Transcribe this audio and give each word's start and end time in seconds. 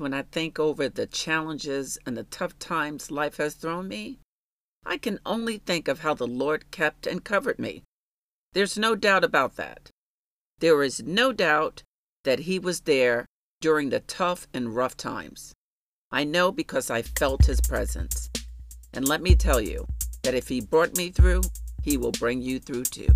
When 0.00 0.14
I 0.14 0.22
think 0.22 0.58
over 0.58 0.88
the 0.88 1.06
challenges 1.06 1.98
and 2.06 2.16
the 2.16 2.22
tough 2.22 2.58
times 2.58 3.10
life 3.10 3.36
has 3.36 3.52
thrown 3.52 3.86
me, 3.86 4.20
I 4.82 4.96
can 4.96 5.20
only 5.26 5.58
think 5.58 5.88
of 5.88 6.00
how 6.00 6.14
the 6.14 6.26
Lord 6.26 6.70
kept 6.70 7.06
and 7.06 7.22
covered 7.22 7.58
me. 7.58 7.82
There's 8.54 8.78
no 8.78 8.94
doubt 8.94 9.24
about 9.24 9.56
that. 9.56 9.90
There 10.60 10.82
is 10.82 11.02
no 11.02 11.34
doubt 11.34 11.82
that 12.24 12.40
He 12.40 12.58
was 12.58 12.80
there 12.80 13.26
during 13.60 13.90
the 13.90 14.00
tough 14.00 14.48
and 14.54 14.74
rough 14.74 14.96
times. 14.96 15.52
I 16.10 16.24
know 16.24 16.50
because 16.50 16.88
I 16.88 17.02
felt 17.02 17.44
His 17.44 17.60
presence. 17.60 18.30
And 18.94 19.06
let 19.06 19.20
me 19.20 19.34
tell 19.34 19.60
you 19.60 19.86
that 20.22 20.32
if 20.32 20.48
He 20.48 20.62
brought 20.62 20.96
me 20.96 21.10
through, 21.10 21.42
He 21.82 21.98
will 21.98 22.12
bring 22.12 22.40
you 22.40 22.58
through 22.58 22.84
too. 22.84 23.08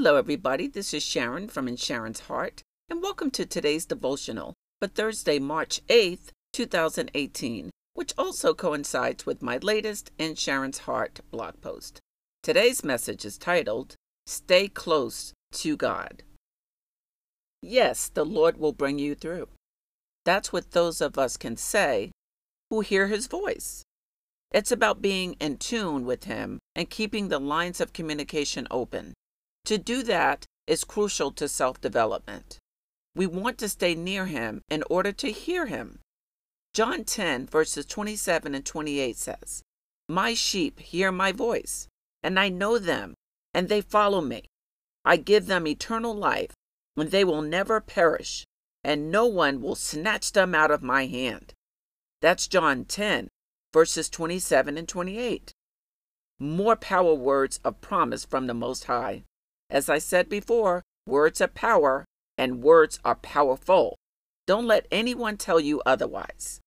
Hello, 0.00 0.14
everybody. 0.14 0.68
This 0.68 0.94
is 0.94 1.02
Sharon 1.02 1.48
from 1.48 1.66
In 1.66 1.74
Sharon's 1.74 2.20
Heart, 2.20 2.62
and 2.88 3.02
welcome 3.02 3.32
to 3.32 3.44
today's 3.44 3.84
devotional 3.84 4.54
for 4.80 4.86
Thursday, 4.86 5.40
March 5.40 5.80
8th, 5.88 6.28
2018, 6.52 7.70
which 7.94 8.14
also 8.16 8.54
coincides 8.54 9.26
with 9.26 9.42
my 9.42 9.56
latest 9.56 10.12
In 10.16 10.36
Sharon's 10.36 10.78
Heart 10.78 11.22
blog 11.32 11.60
post. 11.60 11.98
Today's 12.44 12.84
message 12.84 13.24
is 13.24 13.36
titled, 13.36 13.96
Stay 14.24 14.68
Close 14.68 15.32
to 15.54 15.76
God. 15.76 16.22
Yes, 17.60 18.08
the 18.08 18.24
Lord 18.24 18.56
will 18.56 18.72
bring 18.72 19.00
you 19.00 19.16
through. 19.16 19.48
That's 20.24 20.52
what 20.52 20.70
those 20.70 21.00
of 21.00 21.18
us 21.18 21.36
can 21.36 21.56
say 21.56 22.12
who 22.70 22.82
hear 22.82 23.08
His 23.08 23.26
voice. 23.26 23.82
It's 24.52 24.70
about 24.70 25.02
being 25.02 25.32
in 25.40 25.56
tune 25.56 26.06
with 26.06 26.22
Him 26.22 26.60
and 26.76 26.88
keeping 26.88 27.30
the 27.30 27.40
lines 27.40 27.80
of 27.80 27.92
communication 27.92 28.68
open 28.70 29.14
to 29.64 29.78
do 29.78 30.02
that 30.04 30.46
is 30.66 30.84
crucial 30.84 31.30
to 31.32 31.48
self 31.48 31.80
development. 31.80 32.58
We 33.14 33.26
want 33.26 33.58
to 33.58 33.68
stay 33.68 33.94
near 33.94 34.26
Him 34.26 34.62
in 34.68 34.84
order 34.88 35.12
to 35.12 35.32
hear 35.32 35.66
Him. 35.66 36.00
John 36.74 37.04
10, 37.04 37.46
verses 37.46 37.86
27 37.86 38.54
and 38.54 38.64
28 38.64 39.16
says, 39.16 39.62
My 40.08 40.34
sheep 40.34 40.78
hear 40.78 41.10
my 41.10 41.32
voice, 41.32 41.88
and 42.22 42.38
I 42.38 42.48
know 42.48 42.78
them, 42.78 43.14
and 43.52 43.68
they 43.68 43.80
follow 43.80 44.20
me. 44.20 44.44
I 45.04 45.16
give 45.16 45.46
them 45.46 45.66
eternal 45.66 46.14
life, 46.14 46.52
and 46.96 47.10
they 47.10 47.24
will 47.24 47.42
never 47.42 47.80
perish, 47.80 48.44
and 48.84 49.10
no 49.10 49.26
one 49.26 49.60
will 49.60 49.74
snatch 49.74 50.32
them 50.32 50.54
out 50.54 50.70
of 50.70 50.82
my 50.82 51.06
hand. 51.06 51.54
That's 52.20 52.46
John 52.46 52.84
10, 52.84 53.28
verses 53.72 54.08
27 54.08 54.76
and 54.76 54.88
28. 54.88 55.52
More 56.38 56.76
power 56.76 57.14
words 57.14 57.58
of 57.64 57.80
promise 57.80 58.24
from 58.24 58.46
the 58.46 58.54
Most 58.54 58.84
High. 58.84 59.24
As 59.70 59.88
I 59.88 59.98
said 59.98 60.28
before, 60.28 60.82
words 61.06 61.40
are 61.40 61.48
power, 61.48 62.04
and 62.36 62.62
words 62.62 62.98
are 63.04 63.16
powerful. 63.16 63.96
Don't 64.46 64.66
let 64.66 64.86
anyone 64.90 65.36
tell 65.36 65.60
you 65.60 65.82
otherwise. 65.84 66.60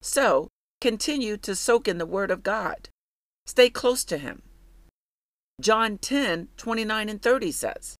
So, 0.00 0.48
continue 0.80 1.36
to 1.38 1.54
soak 1.54 1.86
in 1.86 1.98
the 1.98 2.06
Word 2.06 2.30
of 2.30 2.42
God. 2.42 2.88
Stay 3.46 3.68
close 3.68 4.04
to 4.04 4.16
Him. 4.16 4.42
John 5.60 5.98
10 5.98 6.48
29 6.56 7.08
and 7.10 7.20
30 7.20 7.52
says, 7.52 7.96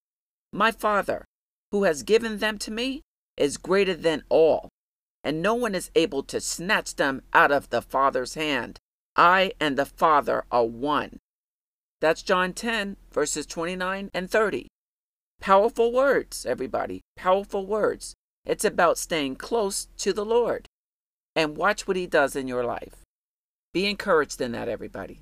My 0.53 0.71
Father, 0.71 1.25
who 1.71 1.85
has 1.85 2.03
given 2.03 2.39
them 2.39 2.57
to 2.59 2.71
me, 2.71 3.03
is 3.37 3.59
greater 3.59 3.95
than 3.95 4.23
all, 4.29 4.71
and 5.23 5.43
no 5.43 5.55
one 5.55 5.75
is 5.75 5.91
able 5.95 6.23
to 6.23 6.41
snatch 6.41 6.97
them 6.97 7.23
out 7.35 7.53
of 7.53 7.69
the 7.69 7.83
Father's 7.83 8.35
hand. 8.35 8.79
I 9.17 9.53
and 9.61 9.77
the 9.77 9.85
Father 9.85 10.45
are 10.51 10.65
one. 10.65 11.19
That's 12.01 12.23
John 12.23 12.55
10, 12.55 12.97
verses 13.13 13.47
29 13.47 14.11
and 14.15 14.31
30. 14.31 14.69
Powerful 15.41 15.93
words, 15.93 16.47
everybody. 16.47 17.03
Powerful 17.17 17.67
words. 17.67 18.15
It's 18.45 18.65
about 18.65 18.99
staying 18.99 19.37
close 19.37 19.89
to 19.99 20.13
the 20.13 20.25
Lord. 20.25 20.67
And 21.37 21.57
watch 21.57 21.87
what 21.87 21.97
He 21.97 22.07
does 22.07 22.35
in 22.35 22.49
your 22.49 22.65
life. 22.65 23.03
Be 23.73 23.87
encouraged 23.87 24.41
in 24.41 24.53
that, 24.53 24.69
everybody. 24.69 25.21